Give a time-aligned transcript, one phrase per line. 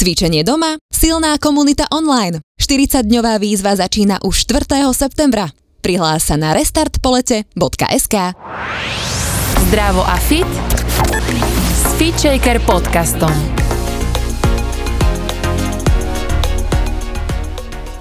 [0.00, 2.40] Cvičenie doma, silná komunita online.
[2.56, 4.80] 40-dňová výzva začína už 4.
[4.96, 5.52] septembra.
[5.84, 8.16] Prihlás sa na restartpolete.sk
[9.68, 10.48] Zdravo a fit
[11.84, 13.28] s FitShaker podcastom.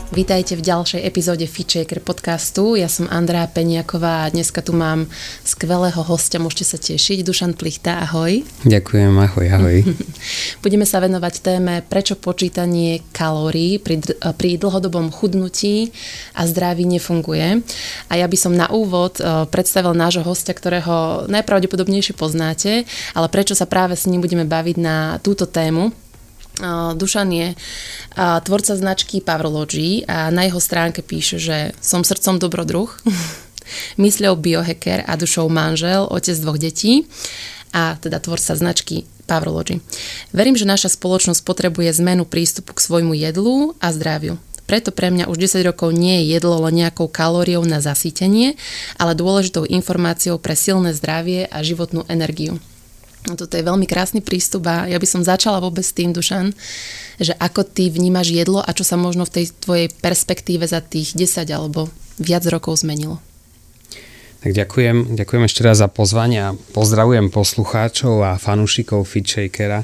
[0.09, 2.73] Vítajte v ďalšej epizóde Fitchaker podcastu.
[2.73, 5.05] Ja som Andrá Peniaková a dneska tu mám
[5.45, 7.21] skvelého hostia, môžete sa tešiť.
[7.21, 8.41] Dušan Plichta, ahoj.
[8.65, 9.77] Ďakujem, ahoj, ahoj.
[10.65, 14.01] Budeme sa venovať téme, prečo počítanie kalórií pri,
[14.33, 15.93] pri dlhodobom chudnutí
[16.33, 17.61] a zdraví nefunguje.
[18.09, 23.53] A ja by som na úvod e, predstavil nášho hostia, ktorého najpravdepodobnejšie poznáte, ale prečo
[23.53, 25.93] sa práve s ním budeme baviť na túto tému,
[26.95, 27.47] Dušan je
[28.19, 32.91] tvorca značky Powerlogy a na jeho stránke píše, že som srdcom dobrodruh,
[34.03, 37.07] mysľou biohacker a dušou manžel, otec dvoch detí
[37.71, 39.79] a teda tvorca značky Powerlogy.
[40.33, 44.41] Verím, že naša spoločnosť potrebuje zmenu prístupu k svojmu jedlu a zdraviu.
[44.69, 48.53] Preto pre mňa už 10 rokov nie je jedlo len nejakou kalóriou na zasítenie,
[49.01, 52.61] ale dôležitou informáciou pre silné zdravie a životnú energiu.
[53.27, 56.55] Toto je veľmi krásny prístup a ja by som začala vôbec s tým, Dušan,
[57.19, 61.13] že ako ty vnímaš jedlo a čo sa možno v tej tvojej perspektíve za tých
[61.19, 63.19] 10 alebo viac rokov zmenilo.
[64.39, 69.83] Tak ďakujem, ďakujem ešte raz za pozvanie a pozdravujem poslucháčov a fanúšikov Fitshakera,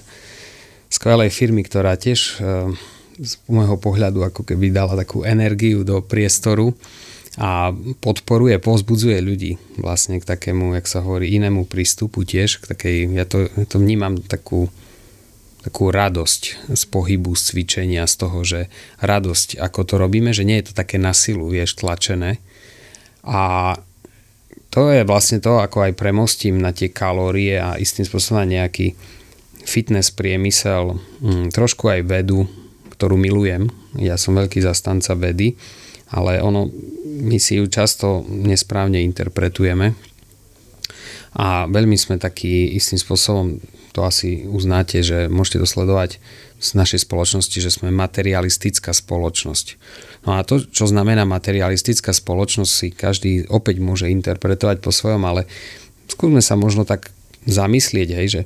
[0.88, 2.72] skvelej firmy, ktorá tiež e,
[3.20, 6.72] z môjho pohľadu ako keby dala takú energiu do priestoru
[7.36, 12.96] a podporuje, pozbudzuje ľudí vlastne k takému, jak sa hovorí, inému prístupu tiež, k takej,
[13.12, 14.72] ja to, ja to vnímam takú,
[15.60, 18.72] takú radosť z pohybu, z cvičenia, z toho, že
[19.04, 22.40] radosť, ako to robíme, že nie je to také na silu, vieš, tlačené.
[23.28, 23.76] A
[24.72, 28.96] to je vlastne to, ako aj premostím na tie kalórie a istým spôsobom nejaký
[29.68, 32.48] fitness priemysel, hm, trošku aj vedu,
[32.96, 33.68] ktorú milujem.
[34.00, 35.60] Ja som veľký zastanca vedy,
[36.16, 36.72] ale ono
[37.06, 39.96] my si ju často nesprávne interpretujeme
[41.36, 43.60] a veľmi sme taký istým spôsobom,
[43.92, 46.20] to asi uznáte, že môžete to sledovať
[46.60, 49.66] z našej spoločnosti, že sme materialistická spoločnosť.
[50.24, 55.48] No a to, čo znamená materialistická spoločnosť, si každý opäť môže interpretovať po svojom, ale
[56.08, 57.12] skúsme sa možno tak
[57.46, 58.42] zamyslieť, hej, že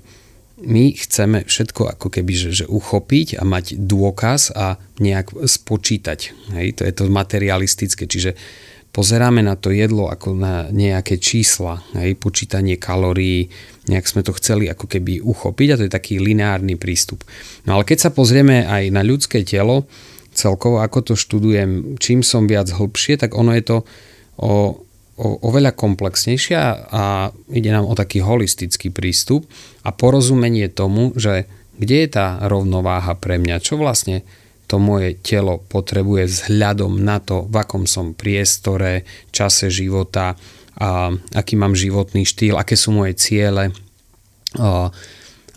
[0.60, 6.20] my chceme všetko ako keby že, že uchopiť a mať dôkaz a nejak spočítať.
[6.56, 8.36] Hej, to je to materialistické, čiže
[8.92, 13.48] pozeráme na to jedlo ako na nejaké čísla, hej, počítanie kalórií,
[13.88, 17.24] nejak sme to chceli ako keby uchopiť a to je taký lineárny prístup.
[17.64, 19.88] No ale keď sa pozrieme aj na ľudské telo,
[20.34, 23.78] celkovo ako to študujem, čím som viac hlbšie, tak ono je to
[24.40, 24.84] o
[25.20, 27.04] oveľa komplexnejšia a
[27.52, 29.44] ide nám o taký holistický prístup
[29.84, 31.44] a porozumenie tomu, že
[31.76, 34.24] kde je tá rovnováha pre mňa, čo vlastne
[34.70, 39.04] to moje telo potrebuje vzhľadom na to, v akom som priestore,
[39.34, 40.38] čase života,
[40.80, 43.76] a aký mám životný štýl, aké sú moje ciele,
[44.56, 44.88] a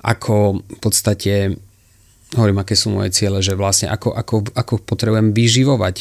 [0.02, 1.54] ako v podstate
[2.34, 5.96] hovorím, aké sú moje ciele, že vlastne ako, ako, ako potrebujem vyživovať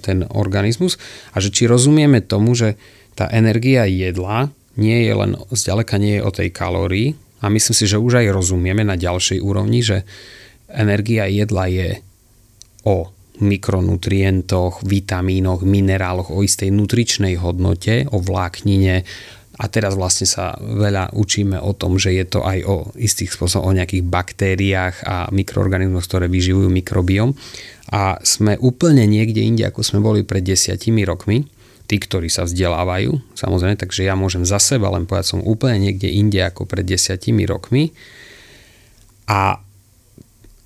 [0.00, 0.96] ten organizmus
[1.34, 2.78] a že či rozumieme tomu, že
[3.14, 4.48] tá energia jedla
[4.80, 7.12] nie je len, zďaleka nie je o tej kalórii
[7.44, 10.08] a myslím si, že už aj rozumieme na ďalšej úrovni, že
[10.72, 11.88] energia jedla je
[12.88, 13.12] o
[13.42, 19.02] mikronutrientoch, vitamínoch, mineráloch, o istej nutričnej hodnote, o vláknine.
[19.58, 23.68] A teraz vlastne sa veľa učíme o tom, že je to aj o istých spôsoboch,
[23.68, 27.34] o nejakých baktériách a mikroorganizmoch, ktoré vyživujú mikrobiom
[27.92, 31.44] a sme úplne niekde inde, ako sme boli pred desiatimi rokmi
[31.86, 36.08] tí, ktorí sa vzdelávajú, samozrejme, takže ja môžem za seba len povedať, som úplne niekde
[36.08, 37.92] inde ako pred desiatimi rokmi.
[39.28, 39.62] A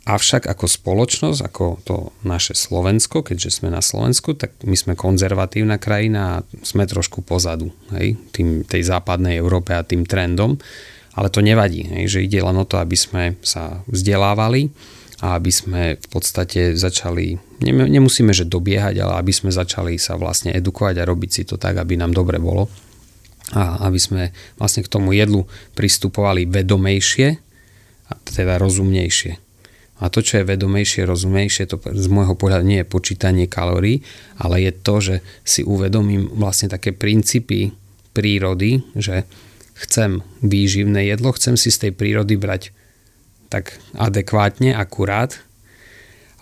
[0.06, 5.82] Avšak ako spoločnosť, ako to naše Slovensko, keďže sme na Slovensku, tak my sme konzervatívna
[5.82, 10.62] krajina a sme trošku pozadu hej, tým, tej západnej Európe a tým trendom.
[11.18, 14.70] Ale to nevadí, hej, že ide len o to, aby sme sa vzdelávali
[15.24, 20.52] a aby sme v podstate začali, nemusíme že dobiehať, ale aby sme začali sa vlastne
[20.52, 22.68] edukovať a robiť si to tak, aby nám dobre bolo
[23.54, 24.22] a aby sme
[24.58, 25.46] vlastne k tomu jedlu
[25.78, 27.28] pristupovali vedomejšie
[28.06, 29.38] a teda rozumnejšie.
[29.96, 34.04] A to, čo je vedomejšie, rozumejšie, to z môjho pohľadu nie je počítanie kalórií,
[34.36, 37.72] ale je to, že si uvedomím vlastne také princípy
[38.12, 39.24] prírody, že
[39.72, 42.76] chcem výživné jedlo, chcem si z tej prírody brať
[43.56, 45.40] tak adekvátne, akurát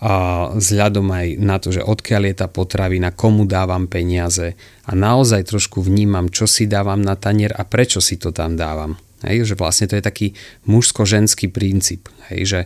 [0.03, 5.47] a vzhľadom aj na to, že odkiaľ je tá potravina, komu dávam peniaze a naozaj
[5.47, 8.99] trošku vnímam, čo si dávam na tanier a prečo si to tam dávam.
[9.23, 10.27] Hej, že vlastne to je taký
[10.67, 12.11] mužsko-ženský princíp.
[12.27, 12.59] Hej, že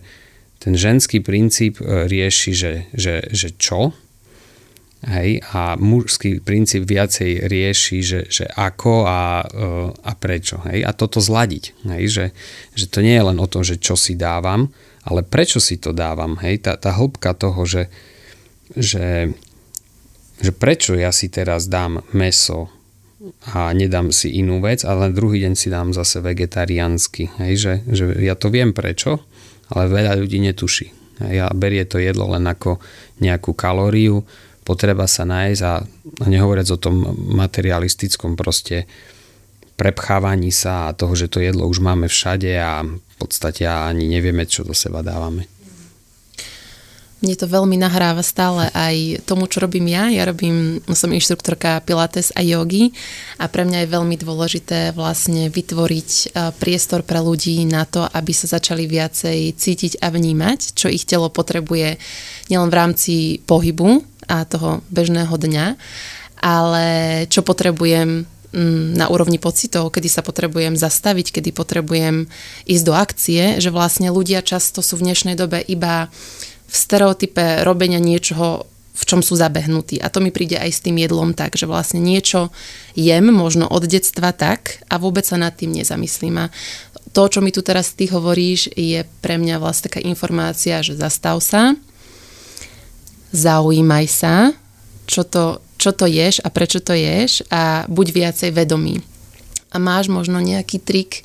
[0.57, 3.93] ten ženský princíp e, rieši, že, že, že čo,
[5.05, 10.59] hej, a mužský princíp viacej rieši, že, že ako a, e, a prečo.
[10.67, 11.87] Hej, a toto zladiť.
[11.87, 12.25] Hej, že,
[12.75, 14.71] že to nie je len o tom, že čo si dávam,
[15.07, 16.35] ale prečo si to dávam.
[16.43, 17.83] Hej, tá, tá hĺbka toho, že,
[18.75, 19.31] že,
[20.43, 22.67] že prečo ja si teraz dám meso
[23.51, 27.39] a nedám si inú vec, ale druhý deň si dám zase vegetariánsky.
[27.39, 29.23] Hej, že, že ja to viem prečo,
[29.71, 30.91] ale veľa ľudí netuší.
[31.19, 32.79] Ja berie to jedlo len ako
[33.19, 34.23] nejakú kalóriu,
[34.69, 35.73] potreba sa nájsť a,
[36.21, 37.01] a nehovoriac o tom
[37.33, 38.85] materialistickom proste
[39.73, 44.45] prepchávaní sa a toho, že to jedlo už máme všade a v podstate ani nevieme,
[44.45, 45.49] čo do seba dávame.
[47.19, 50.07] Mne to veľmi nahráva stále aj tomu, čo robím ja.
[50.07, 52.95] Ja robím, som inštruktorka Pilates a jogy
[53.35, 56.25] a pre mňa je veľmi dôležité vlastne vytvoriť e,
[56.55, 61.27] priestor pre ľudí na to, aby sa začali viacej cítiť a vnímať, čo ich telo
[61.27, 61.99] potrebuje
[62.47, 63.13] nielen v rámci
[63.43, 63.99] pohybu
[64.29, 65.65] a toho bežného dňa,
[66.39, 66.87] ale
[67.27, 68.23] čo potrebujem
[68.53, 72.29] mm, na úrovni pocitov, kedy sa potrebujem zastaviť, kedy potrebujem
[72.69, 76.07] ísť do akcie, že vlastne ľudia často sú v dnešnej dobe iba
[76.69, 80.03] v stereotype robenia niečoho, v čom sú zabehnutí.
[80.03, 82.51] A to mi príde aj s tým jedlom tak, že vlastne niečo
[82.99, 86.35] jem možno od detstva tak a vôbec sa nad tým nezamyslím.
[86.35, 86.51] A
[87.15, 91.41] to, čo mi tu teraz ty hovoríš, je pre mňa vlastne taká informácia, že zastav
[91.41, 91.73] sa,
[93.31, 94.35] zaujímaj sa,
[95.09, 99.01] čo to, čo to ješ a prečo to ješ a buď viacej vedomý.
[99.69, 101.21] A máš možno nejaký trik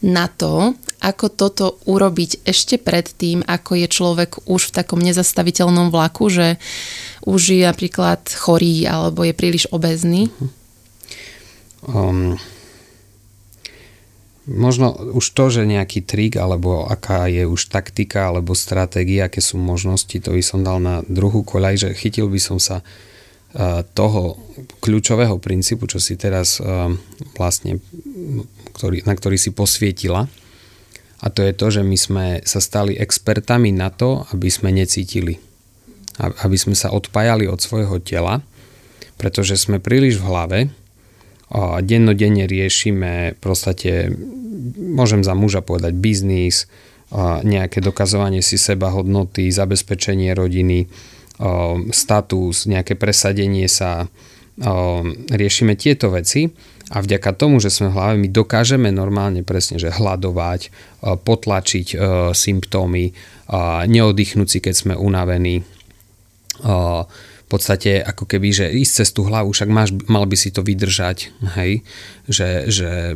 [0.00, 5.92] na to, ako toto urobiť ešte pred tým, ako je človek už v takom nezastaviteľnom
[5.92, 6.56] vlaku, že
[7.22, 10.32] už je napríklad chorý alebo je príliš obezný?
[11.84, 12.38] Um,
[14.46, 19.58] možno už to, že nejaký trik alebo aká je už taktika alebo stratégia, aké sú
[19.58, 22.82] možnosti, to by som dal na druhú koľaj, že chytil by som sa
[23.92, 24.40] toho
[24.80, 26.56] kľúčového princípu, čo si teraz
[27.36, 27.84] vlastne,
[28.72, 30.24] ktorý, na ktorý si posvietila,
[31.22, 35.38] a to je to, že my sme sa stali expertami na to, aby sme necítili.
[36.18, 38.42] Aby sme sa odpájali od svojho tela,
[39.22, 40.58] pretože sme príliš v hlave
[41.84, 44.08] dennodenne riešime prostate,
[44.80, 46.64] môžem za muža povedať, biznis,
[47.44, 50.88] nejaké dokazovanie si seba hodnoty, zabezpečenie rodiny,
[51.92, 54.08] status, nejaké presadenie sa,
[55.28, 56.48] riešime tieto veci
[56.92, 60.72] a vďaka tomu, že sme v hlave, my dokážeme normálne presne, že hľadovať,
[61.04, 61.86] potlačiť
[62.32, 63.12] symptómy,
[63.88, 65.64] neoddychnúť si, keď sme unavení.
[67.52, 71.36] Podstate ako keby, že ísť cez tú hlavu, však máš, mal by si to vydržať,
[71.60, 71.84] hej,
[72.24, 73.12] že, že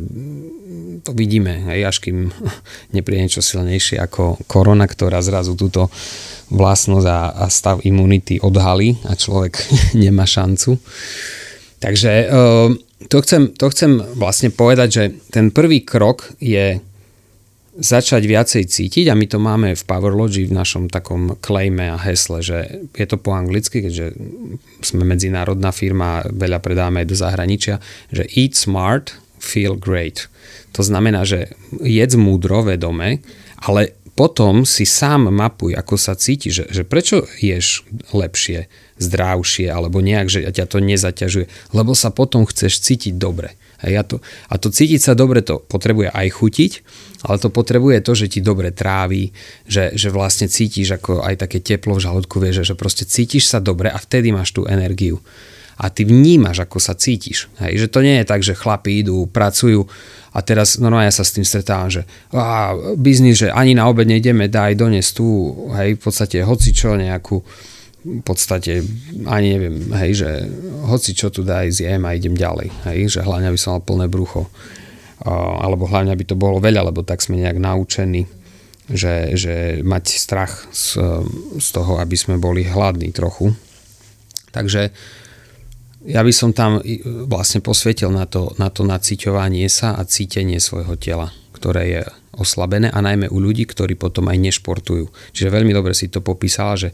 [1.01, 2.29] to vidíme, hej, až kým
[2.95, 5.89] nepríde niečo silnejšie ako korona, ktorá zrazu túto
[6.53, 9.57] vlastnosť a, a stav imunity odhalí a človek
[10.05, 10.77] nemá šancu.
[11.81, 12.29] Takže
[13.05, 16.81] to chcem, to chcem vlastne povedať, že ten prvý krok je
[17.77, 22.41] začať viacej cítiť a my to máme v Powerlogy v našom takom claime a hesle,
[22.41, 24.17] že je to po anglicky, keďže
[24.81, 27.75] sme medzinárodná firma, veľa predáme aj do zahraničia,
[28.09, 30.25] že eat smart, feel great.
[30.73, 33.21] To znamená, že jedz múdro, vedome,
[33.61, 38.65] ale potom si sám mapuj, ako sa cíti, že, že prečo ješ lepšie,
[38.97, 41.45] zdravšie, alebo nejak, že ťa to nezaťažuje,
[41.77, 43.53] lebo sa potom chceš cítiť dobre.
[43.85, 46.71] Ja to, a to cítiť sa dobre to potrebuje aj chutiť,
[47.29, 49.29] ale to potrebuje to, že ti dobre tráví,
[49.69, 53.61] že, že vlastne cítiš ako aj také teplo v žalúdku, vieš, že proste cítiš sa
[53.61, 55.21] dobre a vtedy máš tú energiu
[55.77, 57.53] a ty vnímaš, ako sa cítiš.
[57.61, 59.85] Hej, že to nie je tak, že chlapi idú, pracujú
[60.33, 62.01] a teraz normálne ja sa s tým stretávam, že
[62.33, 66.97] á, biznis, že ani na obed nejdeme, daj dones tu, hej, v podstate hoci čo
[66.97, 67.45] nejakú
[68.05, 68.85] v podstate
[69.25, 70.29] ani neviem, hej, že
[70.85, 74.05] hoci čo tu daj zjem a idem ďalej, hej, že hlavne by som mal plné
[74.07, 74.47] brucho.
[75.25, 78.29] alebo hlavne by to bolo veľa, lebo tak sme nejak naučení,
[78.87, 81.01] že, že mať strach z,
[81.57, 83.51] z toho, aby sme boli hladní trochu.
[84.53, 84.93] Takže
[86.07, 86.79] ja by som tam
[87.27, 92.01] vlastne posvietil na to, na to naciťovanie sa a cítenie svojho tela, ktoré je
[92.37, 95.09] oslabené a najmä u ľudí, ktorí potom aj nešportujú.
[95.33, 96.93] Čiže veľmi dobre si to popísala, že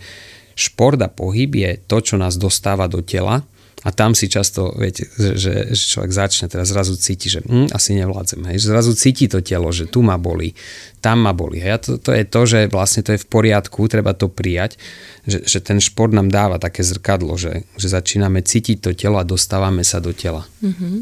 [0.53, 3.43] šport a pohyb je to, čo nás dostáva do tela
[3.83, 5.35] a tam si často, viete, že,
[5.67, 8.39] že človek začne teraz zrazu cíti, že hm, asi nevládzem.
[8.47, 8.71] Hej.
[8.71, 10.55] Zrazu cíti to telo, že tu ma boli,
[11.03, 11.59] tam ma boli.
[11.59, 11.71] Hej.
[11.75, 14.79] A to, to je to, že vlastne to je v poriadku, treba to prijať,
[15.27, 19.27] že, že ten šport nám dáva také zrkadlo, že, že začíname cítiť to telo a
[19.27, 20.47] dostávame sa do tela.
[20.63, 20.95] Mm-hmm.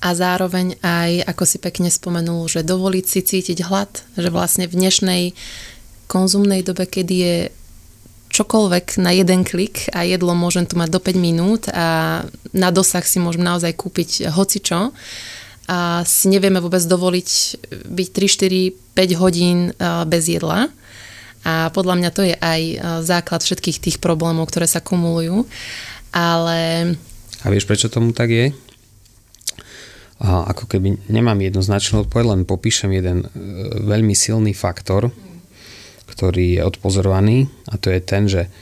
[0.00, 4.78] A zároveň aj, ako si pekne spomenul, že dovoliť si cítiť hlad, že vlastne v
[4.78, 5.22] dnešnej
[6.06, 7.36] konzumnej dobe, kedy je
[8.40, 12.24] čokoľvek na jeden klik a jedlo môžem tu mať do 5 minút a
[12.56, 14.96] na dosah si môžem naozaj kúpiť hocičo
[15.68, 17.30] a si nevieme vôbec dovoliť
[17.84, 19.76] byť 3, 4, 5 hodín
[20.08, 20.72] bez jedla.
[21.44, 22.62] A podľa mňa to je aj
[23.04, 25.44] základ všetkých tých problémov, ktoré sa kumulujú.
[26.12, 26.92] Ale...
[27.44, 28.52] A vieš, prečo tomu tak je?
[30.20, 33.28] A ako keby nemám jednoznačnú odpoveď, len popíšem jeden e,
[33.88, 35.08] veľmi silný faktor,
[36.20, 38.52] ktorý je odpozorovaný a to je ten, že,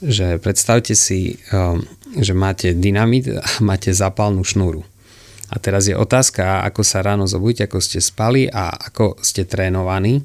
[0.00, 1.84] že predstavte si, um,
[2.16, 4.80] že máte dynamit a máte zapálnu šnúru.
[5.52, 10.24] A teraz je otázka, ako sa ráno zobudíte, ako ste spali a ako ste trénovaní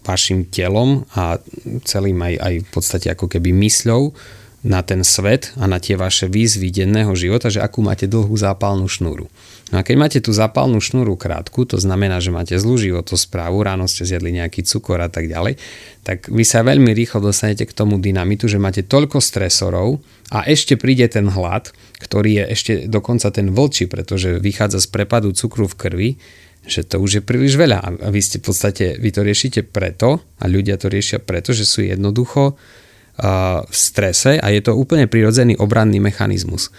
[0.00, 1.36] vašim telom a
[1.84, 4.16] celým aj, aj v podstate ako keby mysľou
[4.64, 8.88] na ten svet a na tie vaše výzvy denného života, že akú máte dlhú zápalnú
[8.88, 9.28] šnúru.
[9.70, 13.86] No a keď máte tú zápalnú šnúru krátku, to znamená, že máte zlú životosprávu, ráno
[13.86, 15.62] ste zjedli nejaký cukor a tak ďalej,
[16.02, 20.02] tak vy sa veľmi rýchlo dostanete k tomu dynamitu, že máte toľko stresorov
[20.34, 21.70] a ešte príde ten hlad,
[22.02, 26.10] ktorý je ešte dokonca ten vlčí, pretože vychádza z prepadu cukru v krvi,
[26.66, 30.18] že to už je príliš veľa a vy ste v podstate, vy to riešite preto
[30.42, 32.58] a ľudia to riešia preto, že sú jednoducho
[33.20, 36.72] v strese a je to úplne prirodzený obranný mechanizmus.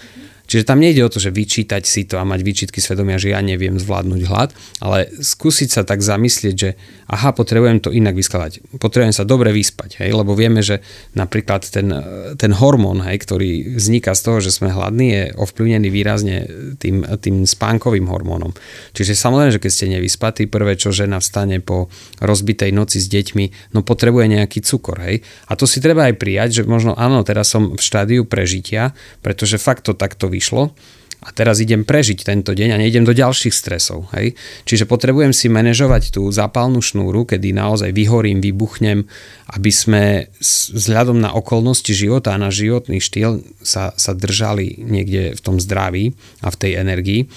[0.51, 3.39] Čiže tam nejde o to, že vyčítať si to a mať výčitky svedomia, že ja
[3.39, 4.51] neviem zvládnuť hlad,
[4.83, 6.75] ale skúsiť sa tak zamyslieť, že
[7.07, 8.59] aha, potrebujem to inak vyskladať.
[8.75, 10.83] Potrebujem sa dobre vyspať, hej, lebo vieme, že
[11.15, 11.87] napríklad ten,
[12.35, 16.35] ten hormón, hej, ktorý vzniká z toho, že sme hladní, je ovplyvnený výrazne
[16.75, 18.51] tým, tým spánkovým hormónom.
[18.91, 21.87] Čiže samozrejme, že keď ste nevyspatí, prvé, čo žena vstane po
[22.19, 25.23] rozbitej noci s deťmi, no potrebuje nejaký cukor, hej.
[25.47, 28.91] A to si treba aj prijať, že možno áno, teraz som v štádiu prežitia,
[29.23, 30.73] pretože fakt to takto vyšlo vyšlo
[31.21, 34.09] a teraz idem prežiť tento deň a nejdem do ďalších stresov.
[34.17, 34.33] Hej?
[34.65, 39.05] Čiže potrebujem si manažovať tú zápalnú šnúru, kedy naozaj vyhorím, vybuchnem,
[39.53, 40.33] aby sme
[40.73, 46.17] vzhľadom na okolnosti života a na životný štýl sa, sa držali niekde v tom zdraví
[46.41, 47.29] a v tej energii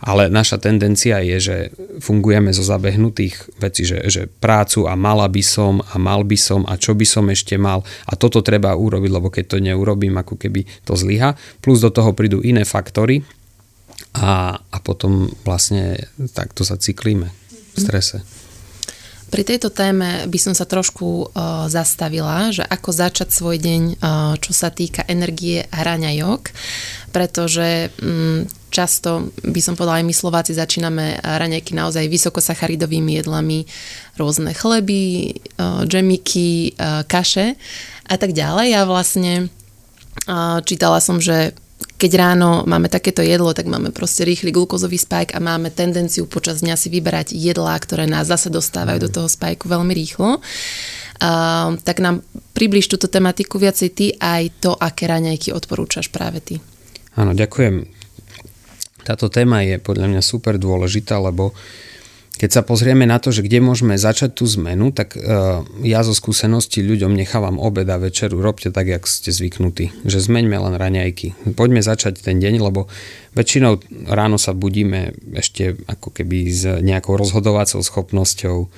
[0.00, 1.56] ale naša tendencia je, že
[2.00, 6.64] fungujeme zo zabehnutých vecí, že, že prácu a mala by som a mal by som
[6.64, 10.40] a čo by som ešte mal a toto treba urobiť, lebo keď to neurobím, ako
[10.40, 11.36] keby to zlyha.
[11.60, 13.20] Plus do toho prídu iné faktory
[14.16, 16.00] a, a potom vlastne
[16.32, 18.24] takto sa cyklíme v strese.
[19.30, 24.34] Pri tejto téme by som sa trošku uh, zastavila, že ako začať svoj deň, uh,
[24.42, 26.50] čo sa týka energie a raňajok,
[27.14, 33.66] pretože um, často, by som povedala aj my Slováci, začíname raňajky naozaj vysokosacharidovými jedlami,
[34.16, 37.58] rôzne chleby, uh, džemiky, uh, kaše
[38.06, 38.68] a tak ďalej.
[38.78, 39.50] A vlastne
[40.30, 41.52] uh, čítala som, že
[42.00, 46.64] keď ráno máme takéto jedlo, tak máme proste rýchly glukózový spike a máme tendenciu počas
[46.64, 49.04] dňa si vyberať jedlá, ktoré nás zase dostávajú mm.
[49.04, 50.40] do toho spajku veľmi rýchlo.
[51.20, 52.24] Uh, tak nám
[52.56, 56.54] približ túto tematiku viacej ty aj to, aké raňajky odporúčaš práve ty.
[57.20, 57.99] Áno, ďakujem.
[59.10, 61.50] Táto téma je podľa mňa super dôležitá, lebo
[62.38, 66.14] keď sa pozrieme na to, že kde môžeme začať tú zmenu, tak uh, ja zo
[66.14, 71.52] skúsenosti ľuďom nechávam obed a večeru, robte tak, jak ste zvyknutí, že zmeňme len raňajky.
[71.58, 72.86] Poďme začať ten deň, lebo
[73.34, 78.70] väčšinou ráno sa budíme ešte ako keby s nejakou rozhodovacou schopnosťou,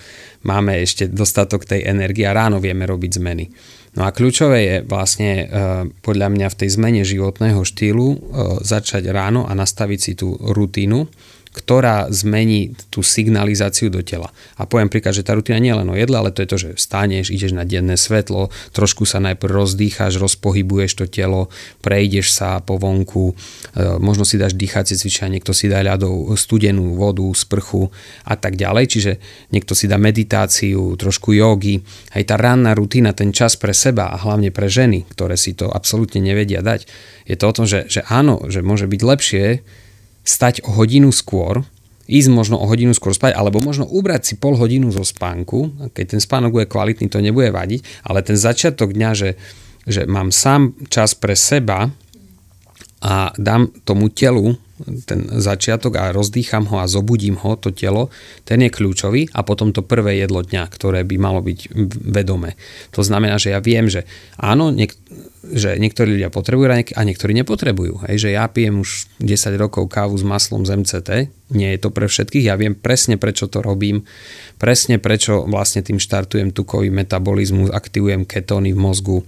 [0.48, 3.52] máme ešte dostatok tej energie a ráno vieme robiť zmeny.
[3.92, 8.16] No a kľúčové je vlastne uh, podľa mňa v tej zmene životného štýlu uh,
[8.64, 11.04] začať ráno a nastaviť si tú rutínu,
[11.52, 14.32] ktorá zmení tú signalizáciu do tela.
[14.56, 16.56] A poviem príklad, že tá rutina nie je len o jedle, ale to je to,
[16.56, 21.52] že vstaneš, ideš na denné svetlo, trošku sa najprv rozdýcháš, rozpohybuješ to telo,
[21.84, 23.36] prejdeš sa po vonku,
[23.76, 27.92] e, možno si dáš dýchacie cvičenia, niekto si dá ľadov studenú vodu, sprchu
[28.24, 28.84] a tak ďalej.
[28.88, 29.12] Čiže
[29.52, 31.84] niekto si dá meditáciu, trošku jogy.
[32.16, 35.68] Aj tá ranná rutina, ten čas pre seba a hlavne pre ženy, ktoré si to
[35.68, 36.88] absolútne nevedia dať,
[37.28, 39.44] je to o tom, že, že áno, že môže byť lepšie
[40.22, 41.66] stať o hodinu skôr,
[42.06, 46.18] ísť možno o hodinu skôr spať, alebo možno ubrať si pol hodinu zo spánku, keď
[46.18, 49.30] ten spánok bude kvalitný, to nebude vadiť, ale ten začiatok dňa, že,
[49.86, 51.90] že mám sám čas pre seba
[53.02, 54.54] a dám tomu telu
[55.06, 58.12] ten začiatok a rozdýcham ho a zobudím ho, to telo,
[58.44, 61.72] ten je kľúčový a potom to prvé jedlo dňa, ktoré by malo byť
[62.10, 62.54] vedomé.
[62.94, 64.04] To znamená, že ja viem, že
[64.38, 64.98] áno, niek-
[65.42, 68.06] že niektorí ľudia potrebujú a niektorí nepotrebujú.
[68.06, 71.10] Hej, že ja pijem už 10 rokov kávu s maslom z MCT,
[71.50, 74.06] nie je to pre všetkých, ja viem presne prečo to robím,
[74.62, 79.18] presne prečo vlastne tým štartujem tukový metabolizmus, aktivujem ketóny v mozgu.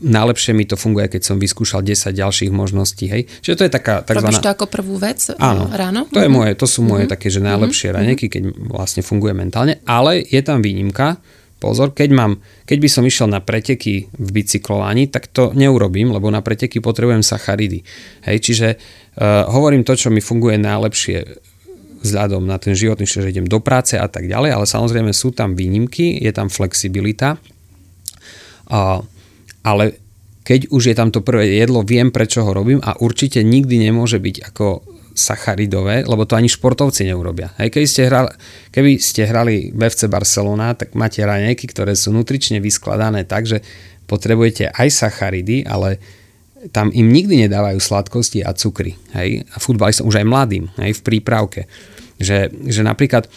[0.00, 3.12] Najlepšie mi to funguje, keď som vyskúšal 10 ďalších možností.
[3.12, 3.28] Hej.
[3.44, 4.32] Čiže to je taká takzvaná...
[4.32, 6.08] Robíš to ako prvú vec Áno, ráno?
[6.08, 7.12] To, je moje, to sú moje mm-hmm.
[7.12, 8.00] také, že najlepšie mm-hmm.
[8.00, 11.20] raňajky, keď vlastne funguje mentálne, ale je tam výnimka,
[11.60, 12.32] pozor, keď, mám,
[12.64, 17.20] keď by som išiel na preteky v bicyklovaní, tak to neurobím, lebo na preteky potrebujem
[17.20, 17.84] sacharidy.
[18.24, 21.20] Hej, čiže uh, hovorím to, čo mi funguje najlepšie
[22.00, 25.36] vzhľadom na ten životný štýl, že idem do práce a tak ďalej, ale samozrejme sú
[25.36, 27.36] tam výnimky, je tam flexibilita.
[28.72, 29.04] Uh,
[29.66, 29.98] ale
[30.40, 34.16] keď už je tam to prvé jedlo, viem prečo ho robím a určite nikdy nemôže
[34.18, 34.66] byť ako
[35.10, 37.52] sacharidové, lebo to ani športovci neurobia.
[37.60, 38.30] Hej, keby, ste hrali,
[38.72, 43.60] keby ste hrali v FC Barcelona, tak máte raňajky, ktoré sú nutrične vyskladané tak, že
[44.08, 46.00] potrebujete aj sacharidy, ale
[46.72, 48.96] tam im nikdy nedávajú sladkosti a cukry.
[49.12, 49.44] Hej?
[49.52, 51.68] A futbalistom už aj mladým, hej, v prípravke.
[52.20, 53.28] Že, že napríklad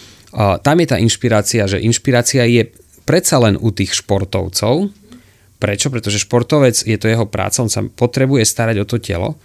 [0.66, 2.68] tam je tá inšpirácia, že inšpirácia je
[3.06, 4.90] predsa len u tých športovcov.
[5.64, 5.88] Prečo?
[5.88, 9.40] Pretože športovec, je to jeho práca, on sa potrebuje starať o to telo,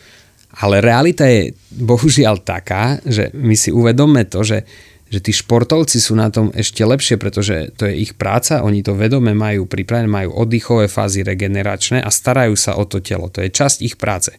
[0.58, 4.66] ale realita je bohužiaľ taká, že my si uvedomme to, že,
[5.06, 8.98] že tí športovci sú na tom ešte lepšie, pretože to je ich práca, oni to
[8.98, 13.30] vedome majú pripravené, majú oddychové fázy regeneračné a starajú sa o to telo.
[13.30, 14.34] To je časť ich práce.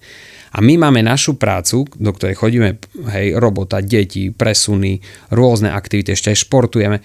[0.49, 2.81] A my máme našu prácu, do ktorej chodíme,
[3.13, 4.99] hej, robota, deti, presuny,
[5.31, 6.97] rôzne aktivity, ešte aj športujeme.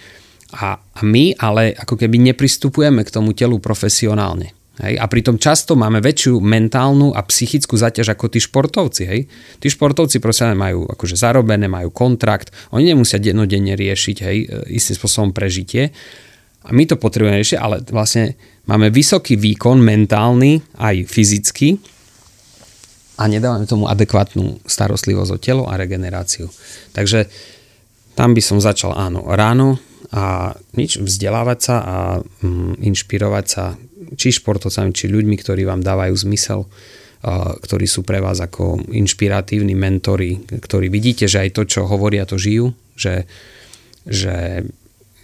[0.54, 4.63] A, a my ale ako keby nepristupujeme k tomu telu profesionálne.
[4.83, 4.99] Hej?
[4.99, 9.02] A pritom často máme väčšiu mentálnu a psychickú zaťaž ako tí športovci.
[9.07, 9.21] Hej?
[9.62, 14.99] Tí športovci proste majú akože zarobené, majú kontrakt, oni nemusia dennodenne riešiť hej, e, istým
[14.99, 15.95] spôsobom prežitie.
[16.64, 18.35] A my to potrebujeme riešiť, ale vlastne
[18.66, 21.76] máme vysoký výkon mentálny aj fyzický
[23.21, 26.50] a nedávame tomu adekvátnu starostlivosť o telo a regeneráciu.
[26.97, 27.31] Takže
[28.19, 29.78] tam by som začal áno ráno
[30.14, 33.75] a nič vzdelávať sa a mm, inšpirovať sa
[34.15, 36.69] či športovcami, či ľuďmi, ktorí vám dávajú zmysel,
[37.65, 42.37] ktorí sú pre vás ako inšpiratívni mentori, ktorí vidíte, že aj to, čo hovoria, to
[42.37, 43.25] žijú, že,
[44.05, 44.69] že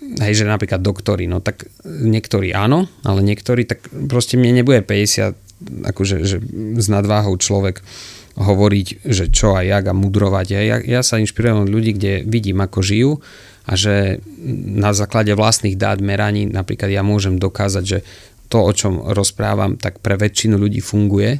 [0.00, 5.36] hej, že napríklad doktori, no tak niektorí áno, ale niektorí, tak proste mne nebude 50,
[5.92, 6.40] akože že
[6.80, 7.84] s nadváhou človek
[8.40, 10.46] hovoriť, že čo a jak a mudrovať.
[10.56, 13.12] Ja, ja sa inšpirujem od ľudí, kde vidím, ako žijú
[13.68, 14.24] a že
[14.72, 17.98] na základe vlastných dát meraní napríklad ja môžem dokázať, že
[18.50, 21.38] to, o čom rozprávam, tak pre väčšinu ľudí funguje,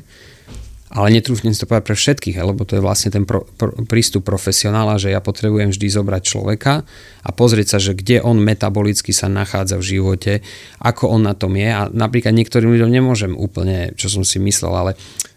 [0.91, 4.27] ale netrúfnem si to povedať pre všetkých, lebo to je vlastne ten pro, pro, prístup
[4.27, 6.83] profesionála, že ja potrebujem vždy zobrať človeka
[7.23, 10.33] a pozrieť sa, že kde on metabolicky sa nachádza v živote,
[10.83, 11.71] ako on na tom je.
[11.71, 14.93] A napríklad niektorým ľuďom nemôžem úplne, čo som si myslel, ale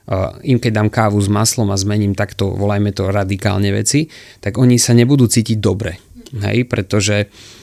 [0.09, 4.09] uh, im keď dám kávu s maslom a zmením takto, volajme to radikálne veci,
[4.41, 6.01] tak oni sa nebudú cítiť dobre,
[6.33, 7.62] hej, pretože uh,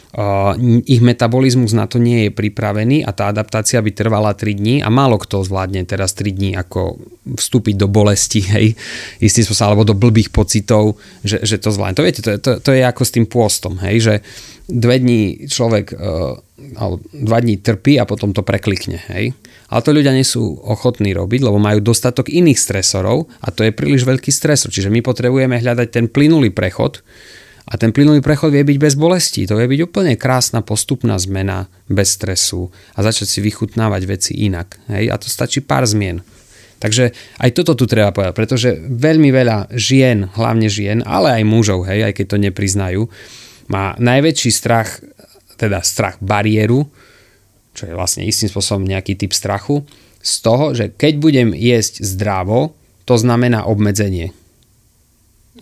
[0.90, 4.90] ich metabolizmus na to nie je pripravený a tá adaptácia by trvala 3 dní a
[4.90, 6.98] málo kto zvládne teraz 3 dní ako
[7.38, 8.74] vstúpiť do bolesti, hej,
[9.22, 11.94] istým spôsobom, alebo do blbých pocitov, že, že to zvládne.
[11.94, 14.14] To viete, to, to, to je ako s tým pôstom, hej, že
[14.66, 15.94] dve dní človek
[16.76, 19.32] alebo dva dní trpí a potom to preklikne, hej.
[19.70, 23.70] Ale to ľudia nie sú ochotní robiť, lebo majú dostatok iných stresorov a to je
[23.70, 24.74] príliš veľký stresor.
[24.74, 27.06] Čiže my potrebujeme hľadať ten plynulý prechod,
[27.70, 29.46] a ten plynulý prechod vie byť bez bolesti.
[29.46, 32.66] To vie byť úplne krásna postupná zmena bez stresu
[32.98, 34.82] a začať si vychutnávať veci inak.
[34.90, 35.06] Hej?
[35.06, 36.18] A to stačí pár zmien.
[36.80, 41.84] Takže aj toto tu treba povedať, pretože veľmi veľa žien, hlavne žien, ale aj mužov,
[41.84, 43.02] hej, aj keď to nepriznajú,
[43.68, 45.04] má najväčší strach,
[45.60, 46.88] teda strach bariéru,
[47.76, 49.84] čo je vlastne istým spôsobom nejaký typ strachu,
[50.24, 52.72] z toho, že keď budem jesť zdravo,
[53.04, 54.32] to znamená obmedzenie.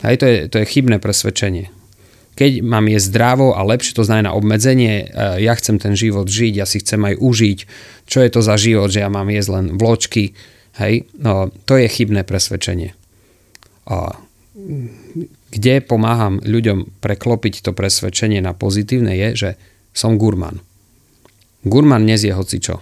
[0.07, 1.78] Hej, to je, to je chybné presvedčenie.
[2.39, 6.55] Keď mám jesť zdravo a lepšie, to znamená obmedzenie, e, ja chcem ten život žiť,
[6.55, 7.59] ja si chcem aj užiť,
[8.07, 10.39] čo je to za život, že ja mám jesť len vločky,
[10.79, 12.95] hej, no, to je chybné presvedčenie.
[13.91, 14.15] A
[15.49, 19.51] kde pomáham ľuďom preklopiť to presvedčenie na pozitívne je, že
[19.91, 20.61] som gurman.
[21.67, 22.79] Gurman nezie hocičo.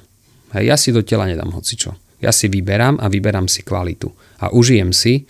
[0.52, 1.96] Hej, ja si do tela nedám hocičo.
[2.20, 4.08] Ja si vyberám a vyberám si kvalitu.
[4.40, 5.24] A užijem si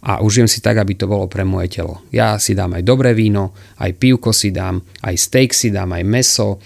[0.00, 2.00] a užijem si tak, aby to bolo pre moje telo.
[2.08, 6.04] Ja si dám aj dobré víno, aj pivko si dám, aj steak si dám, aj
[6.08, 6.56] meso,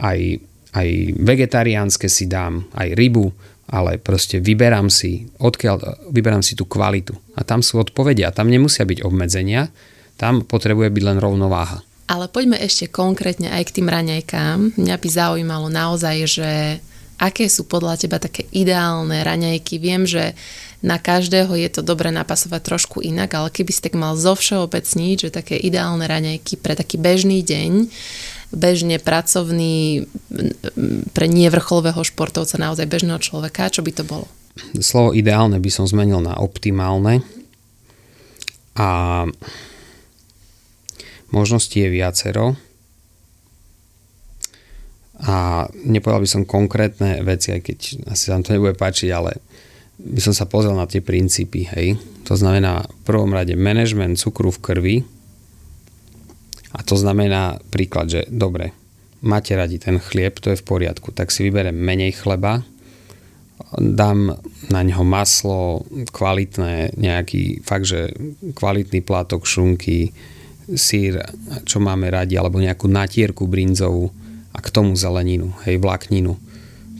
[0.00, 0.40] aj,
[0.72, 0.88] aj
[1.20, 3.28] vegetariánske si dám, aj rybu,
[3.68, 7.12] ale proste vyberám si, odkiaľ, vyberám si tú kvalitu.
[7.36, 9.68] A tam sú odpovede a tam nemusia byť obmedzenia,
[10.16, 11.84] tam potrebuje byť len rovnováha.
[12.08, 14.80] Ale poďme ešte konkrétne aj k tým raňajkám.
[14.80, 16.50] Mňa by zaujímalo naozaj, že
[17.20, 19.76] aké sú podľa teba také ideálne raňajky.
[19.76, 20.32] Viem, že
[20.78, 25.16] na každého je to dobre napasovať trošku inak, ale keby si tak mal zo všeobecniť,
[25.26, 27.90] že také ideálne raňajky pre taký bežný deň,
[28.54, 30.06] bežne pracovný,
[31.12, 34.26] pre nevrcholového športovca, naozaj bežného človeka, čo by to bolo?
[34.78, 37.22] Slovo ideálne by som zmenil na optimálne
[38.78, 39.26] a
[41.34, 42.54] možností je viacero.
[45.18, 49.42] A nepovedal by som konkrétne veci, aj keď asi vám to nebude páčiť, ale
[49.98, 51.98] by som sa pozrel na tie princípy, hej.
[52.30, 54.96] To znamená v prvom rade management cukru v krvi
[56.72, 58.70] a to znamená príklad, že dobre,
[59.26, 62.62] máte radi ten chlieb, to je v poriadku, tak si vyberem menej chleba,
[63.74, 64.38] dám
[64.70, 65.82] na ňo maslo,
[66.14, 68.14] kvalitné, nejaký fakt, že
[68.54, 70.14] kvalitný plátok šunky,
[70.68, 71.18] sír,
[71.64, 74.12] čo máme radi, alebo nejakú natierku brinzovú
[74.52, 76.36] a k tomu zeleninu, hej, vlákninu,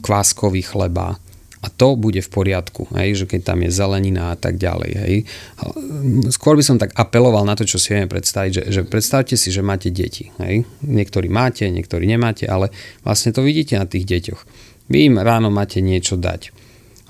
[0.01, 1.21] kváskový chleba,
[1.59, 4.91] a to bude v poriadku, hej, že keď tam je zelenina a tak ďalej.
[4.95, 5.15] Hej.
[6.31, 9.51] Skôr by som tak apeloval na to, čo si vieme predstaviť, že, že predstavte si,
[9.51, 10.31] že máte deti.
[10.39, 10.63] Hej.
[10.87, 12.71] Niektorí máte, niektorí nemáte, ale
[13.03, 14.41] vlastne to vidíte na tých deťoch.
[14.87, 16.55] Vy im ráno máte niečo dať.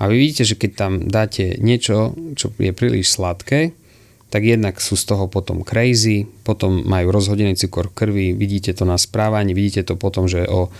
[0.02, 3.70] A vy vidíte, že keď tam dáte niečo, čo je príliš sladké,
[4.30, 8.94] tak jednak sú z toho potom crazy, potom majú rozhodený cukor krvi, vidíte to na
[8.94, 10.70] správaní, vidíte to potom, že o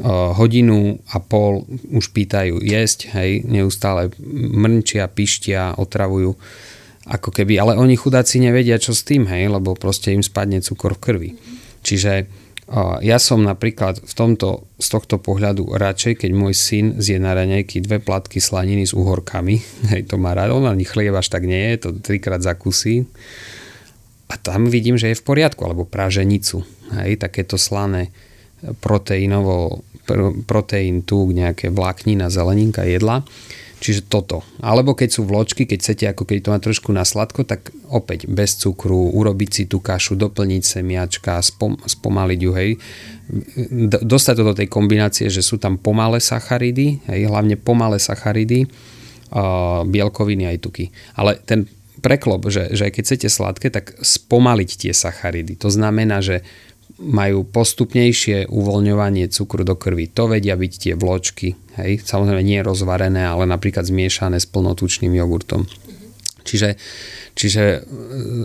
[0.00, 6.32] hodinu a pol už pýtajú jesť, hej, neustále mrnčia, pištia, otravujú,
[7.02, 10.96] ako keby, ale oni chudáci nevedia, čo s tým, hej, lebo proste im spadne cukor
[10.96, 11.30] v krvi.
[11.82, 12.42] Čiže
[13.04, 17.84] ja som napríklad v tomto, z tohto pohľadu radšej, keď môj syn zje na raňajky
[17.84, 19.60] dve platky slaniny s uhorkami,
[19.92, 23.04] hej, to má rád, on ani chlieb až tak nie je, to trikrát zakusí,
[24.32, 26.64] a tam vidím, že je v poriadku, alebo práženicu,
[26.96, 28.08] hej, takéto slané
[28.82, 29.82] proteínovo,
[30.46, 33.26] proteín, tuk, nejaké vláknina, zeleninka, jedla.
[33.82, 34.46] Čiže toto.
[34.62, 38.30] Alebo keď sú vločky, keď chcete ako keď to má trošku na sladko, tak opäť
[38.30, 42.70] bez cukru, urobiť si tú kašu, doplniť semiačka, spom, spomaliť ju, hej.
[44.06, 48.70] Dostať to do tej kombinácie, že sú tam pomalé sacharidy, hej, hlavne pomalé sacharidy,
[49.34, 50.94] uh, bielkoviny aj tuky.
[51.18, 51.66] Ale ten
[51.98, 55.58] preklop, že, že keď chcete sladké, tak spomaliť tie sacharidy.
[55.58, 56.46] To znamená, že
[57.02, 60.06] majú postupnejšie uvoľňovanie cukru do krvi.
[60.14, 65.66] To vedia byť tie vločky, hej, samozrejme nie rozvarené, ale napríklad zmiešané s plnotučným jogurtom.
[66.42, 66.78] Čiže,
[67.34, 67.78] čiže e,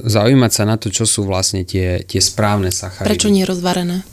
[0.06, 3.10] zaujímať sa na to, čo sú vlastne tie, tie správne sacharidy.
[3.10, 4.06] Prečo nie rozvarené?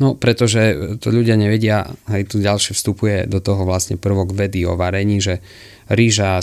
[0.00, 4.74] No, pretože to ľudia nevedia, aj tu ďalšie vstupuje do toho vlastne prvok vedy o
[4.74, 5.44] varení, že
[5.92, 6.40] rýža,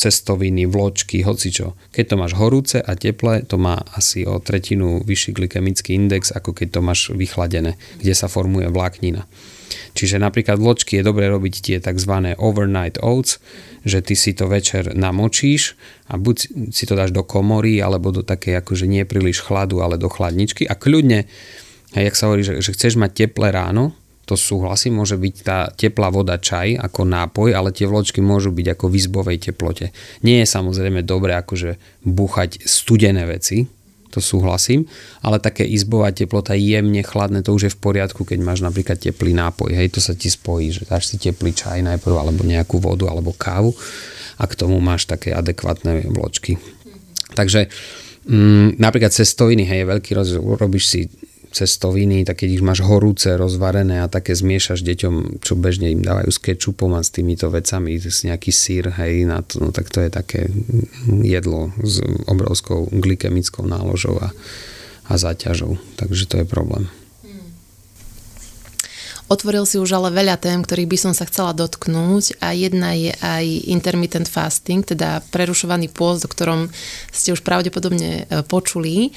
[0.00, 1.76] cestoviny, vločky, hocičo.
[1.92, 6.56] Keď to máš horúce a teple, to má asi o tretinu vyšší glykemický index, ako
[6.56, 9.28] keď to máš vychladené, kde sa formuje vláknina.
[9.94, 12.34] Čiže napríklad vločky je dobre robiť tie tzv.
[12.40, 13.38] overnight oats,
[13.84, 15.76] že ty si to večer namočíš
[16.10, 16.36] a buď
[16.72, 20.64] si to dáš do komory alebo do také akože nie príliš chladu, ale do chladničky
[20.66, 21.26] a kľudne,
[21.94, 26.08] jak sa hovorí, že, že chceš mať teple ráno, to súhlasím, môže byť tá teplá
[26.08, 29.92] voda čaj ako nápoj, ale tie vločky môžu byť ako v izbovej teplote.
[30.24, 33.68] Nie je samozrejme dobré akože búchať studené veci,
[34.14, 34.86] to súhlasím,
[35.26, 39.34] ale také izbová teplota jemne chladné, to už je v poriadku, keď máš napríklad teplý
[39.34, 43.10] nápoj, hej, to sa ti spojí, že dáš si teplý čaj najprv, alebo nejakú vodu,
[43.10, 43.74] alebo kávu
[44.38, 46.62] a k tomu máš také adekvátne vločky.
[47.34, 47.66] Takže
[48.30, 51.00] mm, napríklad cestoviny, hej, je veľký rozdiel, robíš si
[51.54, 56.30] cestoviny, tak keď ich máš horúce, rozvarené a také zmiešaš deťom, čo bežne im dávajú
[56.34, 60.02] s kečupom a s týmito vecami, s nejaký sír, hej, na to, no, tak to
[60.02, 60.50] je také
[61.06, 64.34] jedlo s obrovskou glykemickou náložou a,
[65.06, 65.78] a záťažou.
[65.94, 66.90] Takže to je problém.
[69.24, 73.16] Otvoril si už ale veľa tém, ktorých by som sa chcela dotknúť a jedna je
[73.24, 76.68] aj intermittent fasting, teda prerušovaný pôst, o ktorom
[77.08, 79.16] ste už pravdepodobne e, počuli.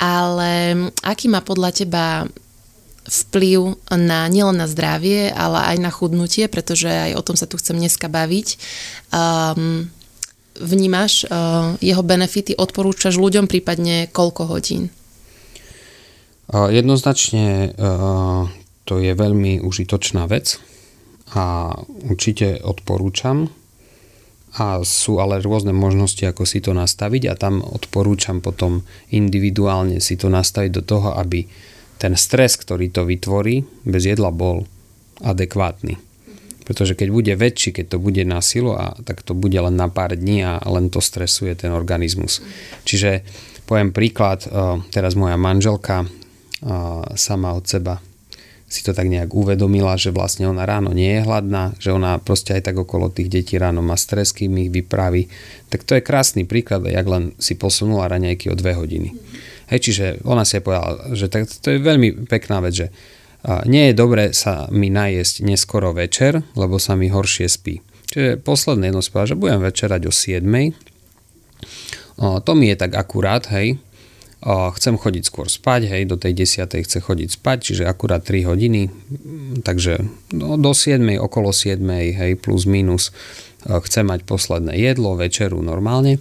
[0.00, 2.24] Ale aký má podľa teba
[3.04, 7.60] vplyv na, nielen na zdravie, ale aj na chudnutie, pretože aj o tom sa tu
[7.60, 8.56] chcem dneska baviť.
[9.10, 9.90] Um,
[10.56, 14.94] vnímaš uh, jeho benefity, odporúčaš ľuďom prípadne koľko hodín?
[16.52, 18.44] Jednoznačne uh,
[18.92, 20.60] to je veľmi užitočná vec
[21.32, 21.72] a
[22.04, 23.48] určite odporúčam
[24.60, 30.20] a sú ale rôzne možnosti, ako si to nastaviť a tam odporúčam potom individuálne si
[30.20, 31.48] to nastaviť do toho, aby
[31.96, 34.68] ten stres, ktorý to vytvorí, bez jedla bol
[35.24, 35.96] adekvátny.
[36.68, 39.88] Pretože keď bude väčší, keď to bude na silu, a tak to bude len na
[39.88, 42.44] pár dní a len to stresuje ten organizmus.
[42.84, 43.24] Čiže
[43.64, 44.52] poviem príklad, eh,
[44.92, 46.08] teraz moja manželka eh,
[47.16, 48.11] sama od seba
[48.72, 52.56] si to tak nejak uvedomila, že vlastne ona ráno nie je hladná, že ona proste
[52.56, 55.28] aj tak okolo tých detí ráno má stres, kým ich vypraví.
[55.68, 59.12] Tak to je krásny príklad, jak len si posunula raňajky o dve hodiny.
[59.68, 62.88] Hej, čiže ona si aj povedala, že tak, to je veľmi pekná vec, že
[63.68, 67.84] nie je dobre sa mi najesť neskoro večer, lebo sa mi horšie spí.
[68.08, 70.44] Čiže posledné jedno spáva, že budem večerať o 7.
[72.22, 73.80] O, to mi je tak akurát, hej,
[74.46, 76.66] chcem chodiť skôr spať, hej, do tej 10.
[76.66, 78.90] chce chodiť spať, čiže akurát 3 hodiny,
[79.62, 80.02] takže
[80.34, 80.98] no, do 7.
[81.22, 81.78] okolo 7.
[82.10, 83.14] hej, plus minus
[83.62, 86.18] chce mať posledné jedlo, večeru normálne,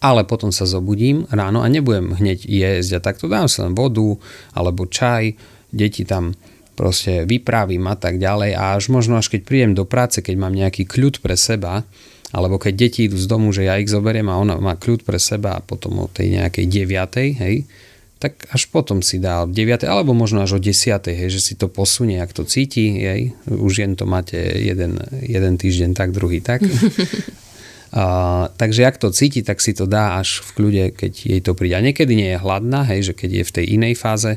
[0.00, 4.16] ale potom sa zobudím ráno a nebudem hneď jesť a takto dám sa len vodu
[4.56, 5.36] alebo čaj,
[5.68, 6.32] deti tam
[6.72, 10.54] proste vypravím a tak ďalej a až možno až keď prídem do práce, keď mám
[10.54, 11.82] nejaký kľud pre seba,
[12.32, 15.16] alebo keď deti idú z domu, že ja ich zoberiem a ona má kľud pre
[15.16, 17.64] seba a potom o tej nejakej 9, hej,
[18.18, 21.70] tak až potom si dá 9, alebo možno až o 10, hej, že si to
[21.70, 26.60] posunie, ak to cíti, hej, už jen to máte jeden, jeden týždeň tak, druhý tak.
[27.88, 31.56] A, takže ak to cíti, tak si to dá až v kľude, keď jej to
[31.56, 31.72] príde.
[31.72, 34.36] A niekedy nie je hladná, hej, že keď je v tej inej fáze,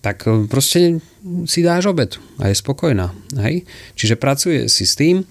[0.00, 1.02] tak proste
[1.44, 3.12] si dáš obed a je spokojná.
[3.36, 3.68] Hej?
[3.98, 5.26] Čiže pracuje si s tým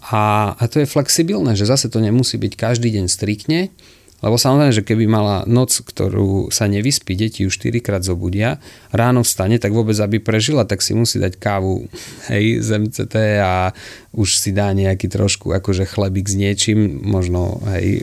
[0.00, 3.74] a, a to je flexibilné, že zase to nemusí byť každý deň striktne,
[4.18, 8.58] lebo samozrejme, že keby mala noc, ktorú sa nevyspí, deti už 4 krát zobudia,
[8.90, 11.86] ráno vstane, tak vôbec aby prežila, tak si musí dať kávu,
[12.26, 13.70] hej, z MCT a
[14.10, 18.02] už si dá nejaký trošku akože chlebík s niečím, možno hej,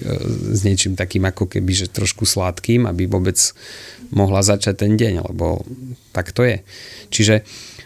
[0.56, 3.36] s niečím takým ako keby, že trošku sladkým, aby vôbec
[4.16, 5.68] mohla začať ten deň, lebo
[6.16, 6.64] tak to je.
[7.12, 7.44] Čiže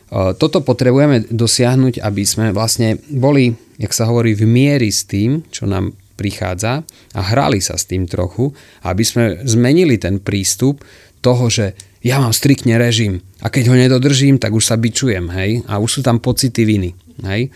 [0.09, 5.69] toto potrebujeme dosiahnuť, aby sme vlastne boli, jak sa hovorí, v miery s tým, čo
[5.69, 6.83] nám prichádza
[7.15, 8.51] a hrali sa s tým trochu,
[8.83, 10.83] aby sme zmenili ten prístup
[11.23, 15.63] toho, že ja mám striktne režim a keď ho nedodržím, tak už sa bičujem, hej,
[15.69, 16.91] a už sú tam pocity viny,
[17.23, 17.53] hej.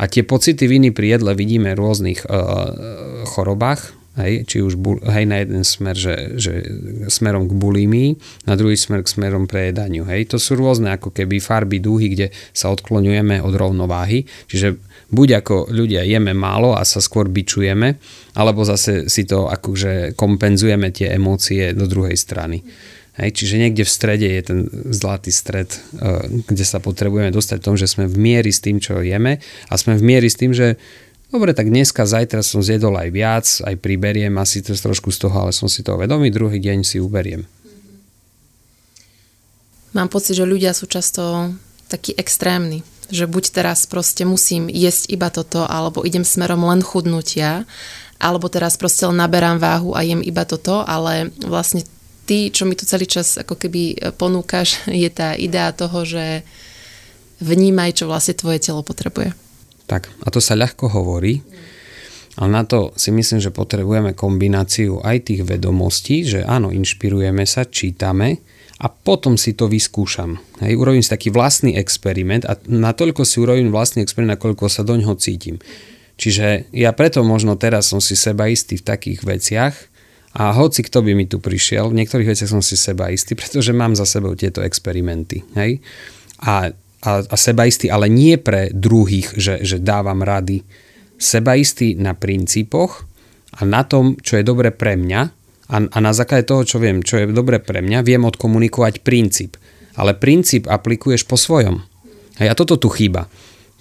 [0.00, 5.00] A tie pocity viny pri jedle vidíme v rôznych uh, chorobách, Hej, či už bul,
[5.08, 6.60] hej, na jeden smer, že, že
[7.08, 8.10] smerom k bulimii,
[8.44, 10.04] na druhý smer k smerom prejedaniu.
[10.04, 10.36] Hej.
[10.36, 14.28] To sú rôzne ako keby farby, dúhy, kde sa odklonujeme od rovnováhy.
[14.52, 14.76] Čiže
[15.08, 17.96] buď ako ľudia jeme málo a sa skôr bičujeme,
[18.36, 22.60] alebo zase si to akože kompenzujeme tie emócie do druhej strany.
[23.12, 27.66] Hej, čiže niekde v strede je ten zlatý stred, eh, kde sa potrebujeme dostať v
[27.68, 29.36] tom, že sme v miery s tým, čo jeme
[29.68, 30.80] a sme v miery s tým, že
[31.32, 35.48] Dobre, tak dneska, zajtra som zjedol aj viac, aj priberiem asi to trošku z toho,
[35.48, 37.48] ale som si toho vedomý, druhý deň si uberiem.
[39.96, 41.56] Mám pocit, že ľudia sú často
[41.88, 47.64] takí extrémni, že buď teraz proste musím jesť iba toto, alebo idem smerom len chudnutia,
[48.20, 51.80] alebo teraz proste len naberám váhu a jem iba toto, ale vlastne
[52.28, 56.44] ty, čo mi tu celý čas ako keby ponúkaš, je tá idea toho, že
[57.40, 59.41] vnímaj, čo vlastne tvoje telo potrebuje.
[59.92, 61.44] Tak, a to sa ľahko hovorí,
[62.40, 67.68] ale na to si myslím, že potrebujeme kombináciu aj tých vedomostí, že áno, inšpirujeme sa,
[67.68, 68.40] čítame
[68.80, 70.40] a potom si to vyskúšam.
[70.64, 74.96] Hej, urobím si taký vlastný experiment a natoľko si urobím vlastný experiment, nakoľko sa do
[74.96, 75.60] ňoho cítim.
[76.16, 79.74] Čiže ja preto možno teraz som si seba istý v takých veciach
[80.40, 83.76] a hoci kto by mi tu prišiel, v niektorých veciach som si seba istý, pretože
[83.76, 85.44] mám za sebou tieto experimenty.
[85.52, 85.84] Hej?
[86.40, 90.62] A a, a sebaistý, ale nie pre druhých, že, že dávam rady.
[91.18, 93.06] Sebaistý na princípoch
[93.58, 95.20] a na tom, čo je dobre pre mňa
[95.72, 99.58] a, a na základe toho, čo viem, čo je dobre pre mňa, viem odkomunikovať princíp.
[99.98, 101.84] Ale princíp aplikuješ po svojom.
[102.40, 103.28] Hej, a toto tu chýba.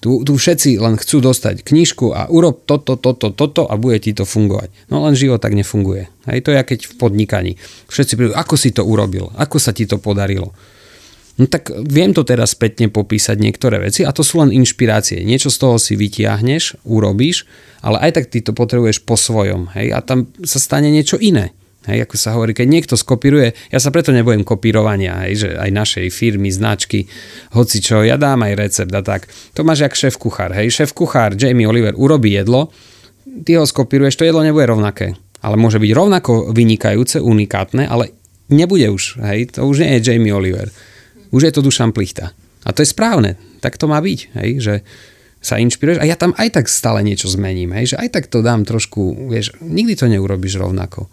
[0.01, 4.17] Tu, tu všetci len chcú dostať knižku a urob toto, toto, toto a bude ti
[4.17, 4.89] to fungovať.
[4.89, 6.09] No len život tak nefunguje.
[6.25, 7.51] Hej, to je keď v podnikaní.
[7.85, 10.57] Všetci prídu, ako si to urobil, ako sa ti to podarilo.
[11.41, 15.25] No tak viem to teraz spätne popísať niektoré veci a to sú len inšpirácie.
[15.25, 17.49] Niečo z toho si vytiahneš, urobíš,
[17.81, 19.73] ale aj tak ty to potrebuješ po svojom.
[19.73, 19.89] Hej?
[19.89, 21.49] A tam sa stane niečo iné.
[21.89, 25.69] Hej, ako sa hovorí, keď niekto skopíruje, ja sa preto nebojím kopírovania, hej, že aj
[25.73, 27.09] našej firmy, značky,
[27.57, 29.25] hoci čo, ja dám aj recept a tak.
[29.57, 32.69] To máš jak šéf kuchár, hej, šéf kuchár Jamie Oliver urobí jedlo,
[33.25, 38.13] ty ho skopíruješ, to jedlo nebude rovnaké, ale môže byť rovnako vynikajúce, unikátne, ale
[38.53, 40.69] nebude už, hej, to už nie je Jamie Oliver
[41.31, 42.35] už je to Dušan Plichta.
[42.61, 44.75] A to je správne, tak to má byť, hej, že
[45.41, 48.45] sa inšpiruješ a ja tam aj tak stále niečo zmením, hej, že aj tak to
[48.45, 51.09] dám trošku, vieš, nikdy to neurobiš rovnako.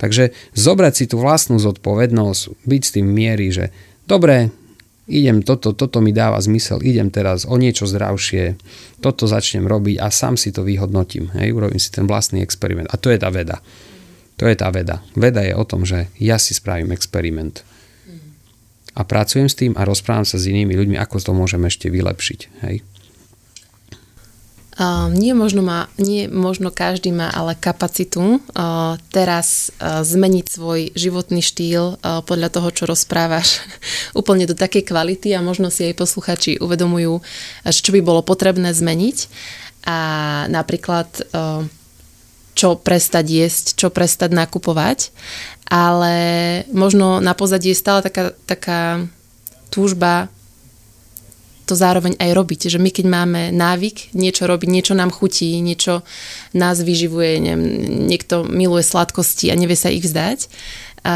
[0.00, 3.68] Takže zobrať si tú vlastnú zodpovednosť, byť s tým miery, že
[4.08, 4.48] dobre,
[5.04, 8.56] idem toto, toto mi dáva zmysel, idem teraz o niečo zdravšie,
[9.04, 12.88] toto začnem robiť a sám si to vyhodnotím, hej, urobím si ten vlastný experiment.
[12.88, 13.60] A to je tá veda.
[14.36, 15.00] To je tá veda.
[15.16, 17.64] Veda je o tom, že ja si spravím experiment
[18.96, 22.40] a pracujem s tým a rozprávam sa s inými ľuďmi, ako to môžem ešte vylepšiť.
[22.64, 22.80] Hej?
[24.76, 30.92] Uh, nie, možno má, nie možno každý má ale kapacitu uh, teraz uh, zmeniť svoj
[30.92, 33.64] životný štýl uh, podľa toho, čo rozprávaš
[34.20, 37.24] úplne do takej kvality a možno si aj posluchači uvedomujú,
[37.72, 39.18] čo by bolo potrebné zmeniť.
[39.88, 39.98] A
[40.52, 41.64] napríklad uh,
[42.56, 45.12] čo prestať jesť, čo prestať nakupovať,
[45.68, 46.14] ale
[46.72, 49.04] možno na pozadí je stále taká, taká
[49.68, 50.32] túžba
[51.66, 52.60] to zároveň aj robiť.
[52.70, 56.06] Že my keď máme návyk niečo robiť, niečo nám chutí, niečo
[56.54, 57.62] nás vyživuje, neviem,
[58.06, 60.46] niekto miluje sladkosti a nevie sa ich vzdať.
[61.04, 61.14] A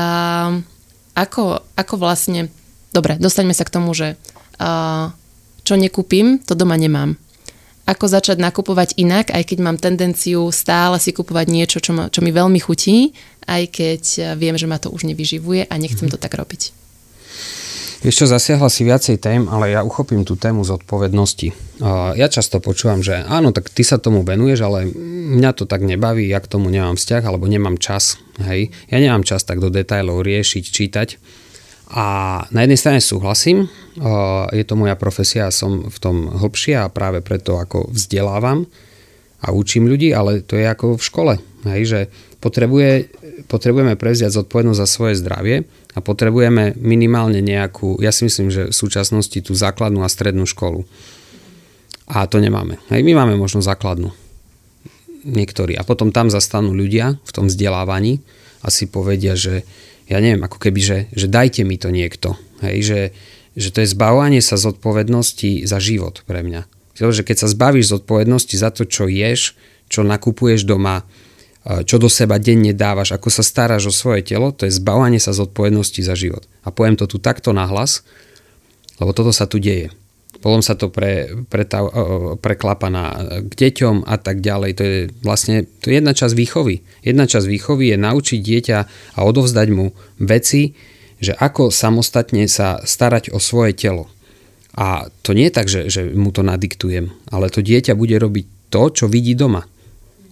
[1.14, 2.50] ako, ako vlastne...
[2.90, 4.18] Dobre, dostaňme sa k tomu, že
[4.59, 5.14] a,
[5.62, 7.14] čo nekúpim, to doma nemám.
[7.90, 12.22] Ako začať nakupovať inak, aj keď mám tendenciu stále si kupovať niečo, čo, ma, čo
[12.22, 13.11] mi veľmi chutí,
[13.50, 14.03] aj keď
[14.38, 16.14] viem, že ma to už nevyživuje a nechcem mm.
[16.14, 16.70] to tak robiť.
[18.00, 21.53] Čo, zasiahla si viacej tém, ale ja uchopím tú tému zodpovednosti.
[22.16, 24.88] Ja často počúvam, že áno, tak ty sa tomu venuješ, ale
[25.37, 28.16] mňa to tak nebaví, ja k tomu nemám vzťah, alebo nemám čas.
[28.40, 28.72] Hej.
[28.88, 31.09] Ja nemám čas tak do detajlov riešiť, čítať.
[31.90, 32.07] A
[32.55, 33.66] na jednej strane súhlasím,
[34.55, 38.70] je to moja profesia, som v tom hlbšie a práve preto ako vzdelávam
[39.42, 41.35] a učím ľudí, ale to je ako v škole,
[41.66, 42.00] hej, že
[42.38, 43.11] potrebuje,
[43.50, 48.74] potrebujeme prevziať zodpovednosť za svoje zdravie a potrebujeme minimálne nejakú, ja si myslím, že v
[48.74, 50.87] súčasnosti tú základnú a strednú školu.
[52.11, 52.79] A to nemáme.
[52.90, 54.14] Hej, my máme možno základnú.
[55.26, 55.74] Niektorí.
[55.74, 58.22] A potom tam zastanú ľudia v tom vzdelávaní
[58.62, 59.62] a si povedia, že
[60.11, 62.35] ja neviem, ako keby, že, že dajte mi to niekto.
[62.66, 63.01] Hej, že,
[63.55, 66.66] že to je zbavovanie sa zodpovednosti za život pre mňa.
[66.99, 69.57] Že keď sa zbavíš zodpovednosti za to, čo ješ,
[69.88, 71.07] čo nakupuješ doma,
[71.64, 75.33] čo do seba denne dávaš, ako sa staráš o svoje telo, to je zbavanie sa
[75.33, 76.44] zodpovednosti za život.
[76.66, 78.05] A poviem to tu takto nahlas,
[79.01, 79.92] lebo toto sa tu deje.
[80.40, 81.68] Potom sa to pre, pre,
[82.40, 83.12] preklapa na,
[83.44, 84.70] k deťom a tak ďalej.
[84.81, 86.81] To je vlastne to je jedna časť výchovy.
[87.05, 88.79] Jedna časť výchovy je naučiť dieťa
[89.16, 90.72] a odovzdať mu veci,
[91.20, 94.09] že ako samostatne sa starať o svoje telo.
[94.81, 98.72] A to nie je tak, že, že mu to nadiktujem, ale to dieťa bude robiť
[98.72, 99.68] to, čo vidí doma.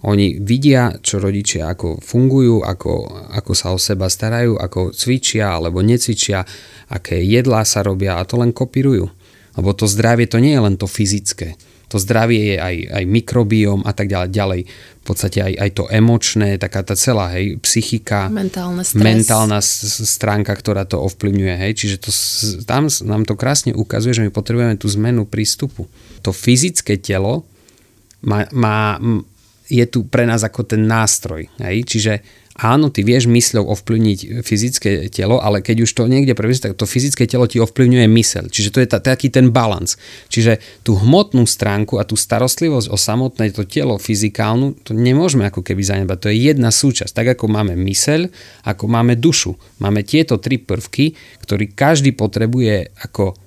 [0.07, 2.93] Oni vidia, čo rodičia ako fungujú, ako,
[3.35, 6.47] ako sa o seba starajú, ako cvičia alebo necvičia,
[6.87, 9.18] aké jedlá sa robia a to len kopírujú.
[9.59, 11.59] Lebo to zdravie to nie je len to fyzické.
[11.89, 14.29] To zdravie je aj, aj mikrobióm a tak ďalej.
[14.29, 14.61] ďalej.
[15.01, 18.29] V podstate aj, aj to emočné, taká tá celá hej, psychika,
[18.93, 19.57] mentálna
[20.05, 21.55] stránka, ktorá to ovplyvňuje.
[21.65, 21.71] Hej.
[21.81, 22.09] Čiže to,
[22.69, 25.89] tam nám to krásne ukazuje, že my potrebujeme tú zmenu prístupu.
[26.21, 27.49] To fyzické telo
[28.21, 29.01] má, má
[29.65, 31.49] je tu pre nás ako ten nástroj.
[31.57, 31.89] Hej?
[31.89, 32.13] Čiže
[32.59, 36.83] áno, ty vieš mysľou ovplyvniť fyzické telo, ale keď už to niekde previeš, tak to
[36.83, 38.51] fyzické telo ti ovplyvňuje mysel.
[38.51, 39.95] Čiže to je ta, taký ten balans.
[40.27, 45.63] Čiže tú hmotnú stránku a tú starostlivosť o samotné to telo fyzikálnu, to nemôžeme ako
[45.63, 46.17] keby zanebať.
[46.19, 47.15] To je jedna súčasť.
[47.15, 48.27] Tak ako máme myseľ,
[48.67, 49.55] ako máme dušu.
[49.79, 53.39] Máme tieto tri prvky, ktorý každý potrebuje ako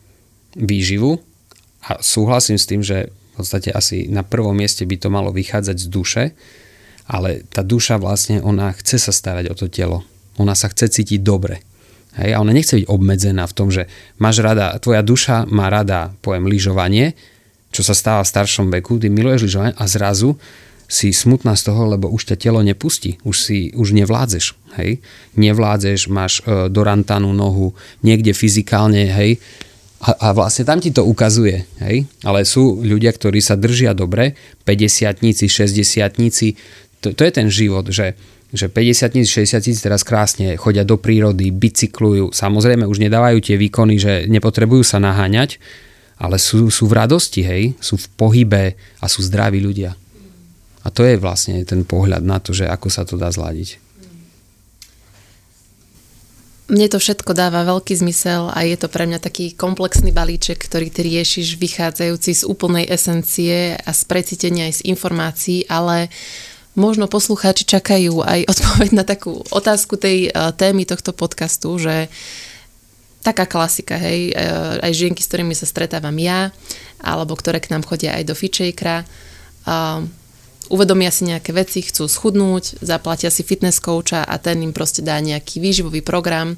[0.57, 1.21] výživu
[1.85, 5.77] a súhlasím s tým, že v podstate asi na prvom mieste by to malo vychádzať
[5.77, 6.25] z duše,
[7.13, 10.01] ale tá duša vlastne, ona chce sa starať o to telo.
[10.41, 11.61] Ona sa chce cítiť dobre.
[12.17, 16.13] Hej, a ona nechce byť obmedzená v tom, že máš rada, tvoja duša má rada,
[16.25, 17.17] poviem, lyžovanie,
[17.73, 20.37] čo sa stáva v staršom veku, ty miluješ lyžovanie a zrazu
[20.93, 25.01] si smutná z toho, lebo už ťa telo nepustí, už si, už nevládzeš, hej,
[25.41, 27.73] nevládzeš, máš e, dorantanú nohu,
[28.05, 29.41] niekde fyzikálne, hej,
[30.03, 32.11] a, a vlastne tam ti to ukazuje, hej?
[32.27, 34.35] Ale sú ľudia, ktorí sa držia dobre,
[34.67, 36.59] 50-tníci, 60-tníci,
[37.03, 38.15] to, to je ten život, že,
[38.55, 44.13] že 50 60 teraz krásne chodia do prírody, bicyklujú, samozrejme už nedávajú tie výkony, že
[44.31, 45.59] nepotrebujú sa naháňať,
[46.23, 47.75] ale sú, sú v radosti, hej?
[47.83, 49.99] Sú v pohybe a sú zdraví ľudia.
[50.83, 53.83] A to je vlastne ten pohľad na to, že ako sa to dá zladiť.
[56.73, 60.89] Mne to všetko dáva veľký zmysel a je to pre mňa taký komplexný balíček, ktorý
[60.89, 66.09] ty riešiš vychádzajúci z úplnej esencie a z precítenia aj z informácií, ale
[66.75, 72.09] možno poslucháči čakajú aj odpoveď na takú otázku tej uh, témy tohto podcastu, že
[73.23, 76.51] taká klasika, hej, uh, aj žienky, s ktorými sa stretávam ja,
[76.99, 80.03] alebo ktoré k nám chodia aj do uh,
[80.73, 85.21] uvedomia si nejaké veci, chcú schudnúť, zaplatia si fitness coacha a ten im proste dá
[85.21, 86.57] nejaký výživový program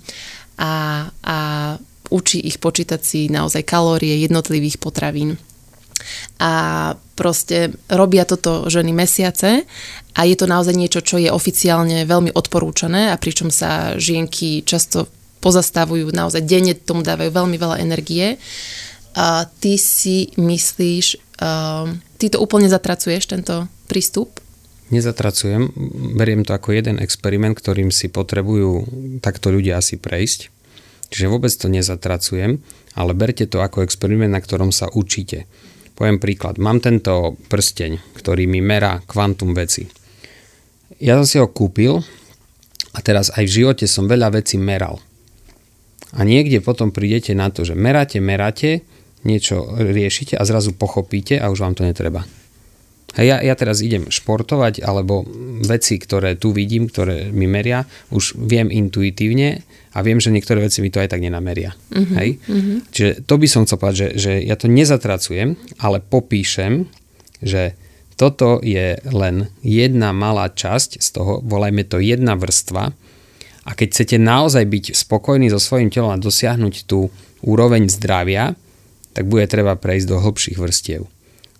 [0.54, 1.38] a, a
[2.14, 5.40] učí ich počítať si naozaj kalórie jednotlivých potravín.
[6.42, 6.52] A
[7.14, 9.64] proste robia toto ženy mesiace
[10.14, 15.06] a je to naozaj niečo, čo je oficiálne veľmi odporúčané a pričom sa žienky často
[15.42, 18.40] pozastavujú, naozaj denne tomu dávajú veľmi veľa energie.
[19.14, 21.86] A ty si myslíš, uh,
[22.18, 24.42] ty to úplne zatracuješ, tento prístup?
[24.90, 25.70] Nezatracujem,
[26.18, 28.84] beriem to ako jeden experiment, ktorým si potrebujú
[29.22, 30.50] takto ľudia asi prejsť.
[31.14, 32.58] Čiže vôbec to nezatracujem,
[32.98, 35.46] ale berte to ako experiment, na ktorom sa učíte.
[35.94, 36.58] Poviem príklad.
[36.58, 39.86] Mám tento prsteň, ktorý mi merá kvantum veci.
[40.98, 42.02] ja som si ho kúpil
[42.94, 44.98] a teraz aj v živote som veľa vecí meral.
[46.14, 48.86] A niekde potom prídete na to, že meráte, meráte,
[49.26, 52.22] niečo riešite a zrazu pochopíte a už vám to netreba.
[53.14, 55.22] Hej, ja, ja teraz idem športovať, alebo
[55.62, 59.62] veci, ktoré tu vidím, ktoré mi meria, už viem intuitívne
[59.94, 61.78] a viem, že niektoré veci mi to aj tak nenameria.
[61.94, 62.42] Uh-huh, Hej?
[62.50, 62.82] Uh-huh.
[62.90, 66.90] Čiže to by som chcel povedať, že, že ja to nezatracujem, ale popíšem,
[67.38, 67.78] že
[68.18, 72.94] toto je len jedna malá časť z toho, volajme to jedna vrstva
[73.64, 77.08] a keď chcete naozaj byť spokojní so svojím telom a dosiahnuť tú
[77.42, 78.54] úroveň zdravia,
[79.14, 81.06] tak bude treba prejsť do hĺbších vrstiev.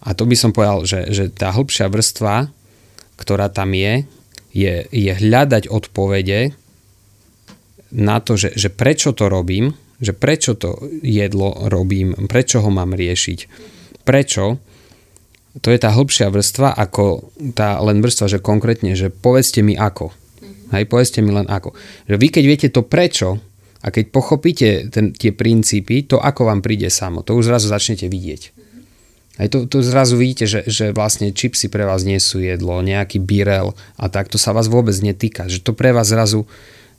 [0.05, 2.53] A to by som povedal, že, že tá hĺbšia vrstva,
[3.17, 4.05] ktorá tam je,
[4.53, 6.53] je, je hľadať odpovede
[7.95, 12.93] na to, že, že prečo to robím, že prečo to jedlo robím, prečo ho mám
[12.93, 13.39] riešiť,
[14.05, 14.61] prečo.
[15.63, 20.11] To je tá hĺbšia vrstva, ako tá len vrstva, že konkrétne, že povedzte mi ako.
[20.75, 21.79] Hej, povedzte mi len ako.
[22.11, 23.39] Že vy keď viete to prečo,
[23.85, 28.09] a keď pochopíte ten, tie princípy, to ako vám príde samo, to už zrazu začnete
[28.09, 28.64] vidieť.
[29.35, 33.19] Aj to, to zrazu vidíte, že, že vlastne čipsy pre vás nie sú jedlo, nejaký
[33.19, 35.51] birel a tak, to sa vás vôbec netýka.
[35.51, 36.47] Že to pre vás zrazu,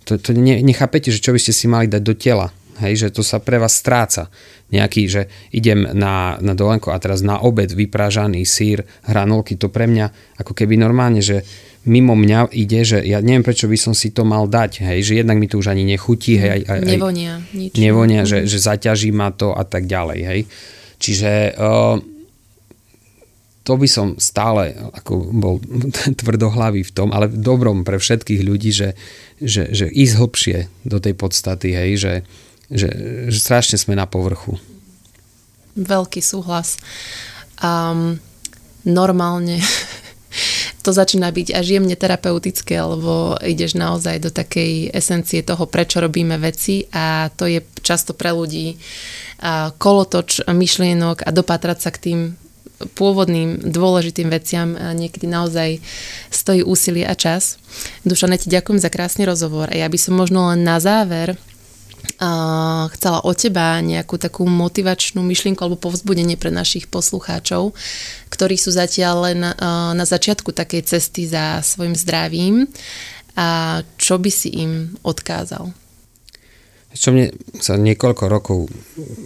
[0.03, 2.51] to, to ne, nechápete, že čo by ste si mali dať do tela.
[2.75, 4.27] Hej, že to sa pre vás stráca.
[4.67, 5.21] Nejaký, že
[5.55, 10.51] idem na, na dolenko a teraz na obed vyprážaný sír, hranolky, to pre mňa ako
[10.51, 11.47] keby normálne, že
[11.87, 15.13] mimo mňa ide, že ja neviem, prečo by som si to mal dať, hej, že
[15.23, 17.71] jednak mi to už ani nechutí, hej, aj, aj, nevonia, nič.
[17.79, 20.41] Nevonia, že, že zaťaží ma to a tak ďalej, hej.
[20.99, 21.95] Čiže uh,
[23.65, 25.57] to by som stále ako bol
[26.21, 28.93] tvrdohlavý v tom, ale v dobrom pre všetkých ľudí, že,
[29.41, 32.13] že, že ísť hlbšie do tej podstaty, hej, že,
[32.69, 32.89] že,
[33.33, 34.61] že strašne sme na povrchu.
[35.75, 36.77] Veľký súhlas.
[37.59, 38.21] Um,
[38.85, 39.59] normálne
[40.85, 46.37] to začína byť až jemne terapeutické, lebo ideš naozaj do takej esencie toho, prečo robíme
[46.37, 48.77] veci a to je často pre ľudí
[49.77, 52.19] kolotoč myšlienok a dopatrať sa k tým
[52.95, 55.79] pôvodným dôležitým veciam niekedy naozaj
[56.27, 57.55] stojí úsilie a čas.
[58.03, 62.85] Dušane, ti ďakujem za krásny rozhovor a ja by som možno len na záver uh,
[62.95, 67.75] chcela od teba nejakú takú motivačnú myšlienku alebo povzbudenie pre našich poslucháčov,
[68.31, 69.39] ktorí sú zatiaľ len
[69.95, 72.67] na začiatku takej cesty za svojim zdravím
[73.35, 75.71] a čo by si im odkázal?
[76.95, 78.71] Čo mne sa niekoľko rokov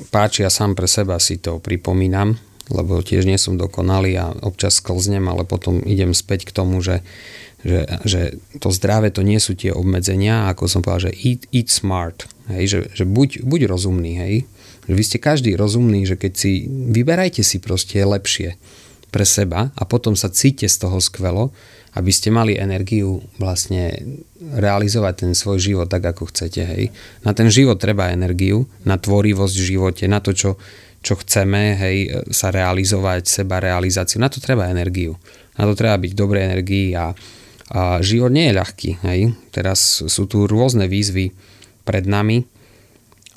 [0.10, 2.34] páči a sám pre seba si to pripomínam,
[2.70, 7.02] lebo tiež nie som dokonalý a občas sklznem, ale potom idem späť k tomu, že,
[7.66, 8.22] že, že
[8.62, 12.64] to zdravé to nie sú tie obmedzenia, ako som povedal, že eat, eat smart, hej,
[12.70, 14.36] že, že buď, buď rozumný, hej,
[14.90, 18.58] že vy ste každý rozumný, že keď si, vyberajte si proste lepšie
[19.10, 21.50] pre seba a potom sa cíte z toho skvelo,
[21.98, 23.98] aby ste mali energiu vlastne
[24.40, 26.62] realizovať ten svoj život tak, ako chcete.
[26.62, 26.84] Hej.
[27.26, 30.62] Na ten život treba energiu, na tvorivosť v živote, na to, čo,
[31.00, 31.98] čo chceme, hej,
[32.30, 34.20] sa realizovať, seba realizáciu.
[34.20, 35.16] Na to treba energiu.
[35.56, 37.16] Na to treba byť dobrej energii a,
[37.72, 38.90] a život nie je ľahký.
[39.08, 39.20] Hej.
[39.52, 41.32] Teraz sú tu rôzne výzvy
[41.88, 42.44] pred nami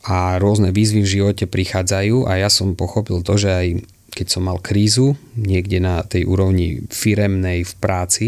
[0.03, 3.67] a rôzne výzvy v živote prichádzajú a ja som pochopil to, že aj
[4.13, 8.27] keď som mal krízu niekde na tej úrovni firemnej v práci,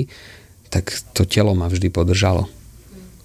[0.73, 2.49] tak to telo ma vždy podržalo.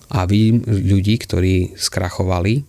[0.09, 2.65] A vidím ľudí, ktorí skrachovali,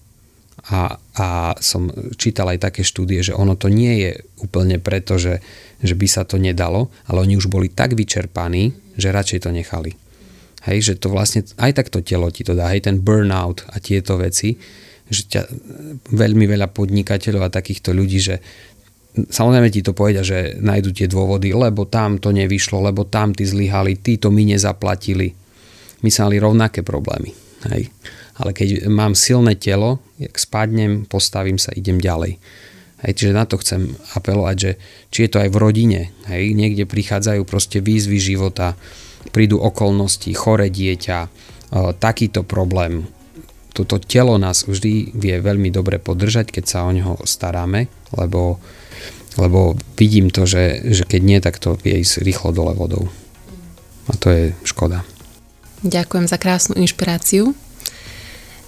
[0.69, 4.11] a, a som čítal aj také štúdie, že ono to nie je
[4.41, 5.45] úplne preto, že,
[5.85, 9.93] že by sa to nedalo, ale oni už boli tak vyčerpaní, že radšej to nechali.
[10.65, 14.17] Hej, že to vlastne aj takto telo ti to dá, hej, ten burnout a tieto
[14.17, 14.57] veci,
[15.13, 15.43] že ťa
[16.09, 18.41] veľmi veľa podnikateľov a takýchto ľudí, že
[19.29, 23.45] samozrejme ti to povedia, že nájdu tie dôvody, lebo tam to nevyšlo, lebo tam tí
[23.45, 25.37] zlyhali, tí to nezaplatili.
[26.01, 27.37] My sa mali rovnaké problémy.
[27.69, 27.93] Hej
[28.41, 32.41] ale keď mám silné telo, jak spadnem, postavím sa, idem ďalej.
[33.05, 34.71] Hej, čiže na to chcem apelovať, že
[35.13, 38.77] či je to aj v rodine, hej, niekde prichádzajú proste výzvy života,
[39.33, 41.29] prídu okolnosti, chore dieťa, e,
[41.97, 43.09] takýto problém.
[43.77, 48.61] Toto telo nás vždy vie veľmi dobre podržať, keď sa o neho staráme, lebo,
[49.37, 53.09] lebo vidím to, že, že keď nie, tak to vie ísť rýchlo dole vodou.
[54.09, 55.05] A to je škoda.
[55.81, 57.57] Ďakujem za krásnu inšpiráciu.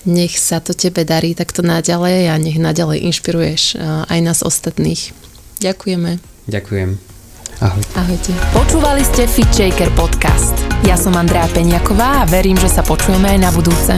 [0.03, 3.81] Nech sa to tebe darí takto naďalej a nech naďalej inšpiruješ eh,
[4.11, 5.15] aj nás ostatných.
[5.63, 6.19] Ďakujeme.
[6.51, 6.99] Ďakujem.
[7.63, 7.83] Ahoj.
[7.95, 8.35] Ahojte.
[8.51, 10.59] Počúvali ste Fit Shaker podcast.
[10.83, 13.95] Ja som Andrea Peňaková a verím, že sa počujeme aj na budúce.